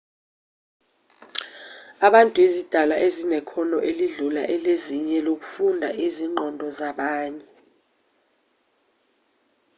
[2.07, 7.47] abantu izidalwa ezinekhono elidlula elezinye lokufunda izingqondo zabanye